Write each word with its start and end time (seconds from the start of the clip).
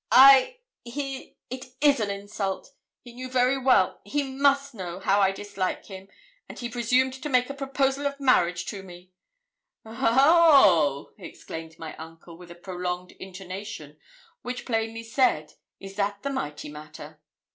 'I 0.11 0.57
he 0.83 1.37
it 1.51 1.75
is 1.79 1.99
an 1.99 2.09
insult. 2.09 2.71
He 3.03 3.13
knew 3.13 3.29
very 3.29 3.59
well 3.59 4.01
he 4.03 4.23
must 4.23 4.73
know 4.73 4.99
I 5.05 5.31
dislike 5.31 5.85
him; 5.85 6.07
and 6.49 6.57
he 6.57 6.69
presumed 6.69 7.13
to 7.13 7.29
make 7.29 7.51
a 7.51 7.53
proposal 7.53 8.07
of 8.07 8.19
marriage 8.19 8.65
to 8.65 8.81
me.' 8.81 9.11
'O 9.85 9.91
o 9.91 10.01
oh!' 10.19 11.13
exclaimed 11.19 11.77
my 11.77 11.95
uncle, 11.97 12.35
with 12.35 12.49
a 12.49 12.55
prolonged 12.55 13.11
intonation 13.19 13.99
which 14.41 14.65
plainly 14.65 15.03
said, 15.03 15.53
Is 15.79 15.97
that 15.97 16.23
the 16.23 16.31
mighty 16.31 16.69
matter? 16.69 17.19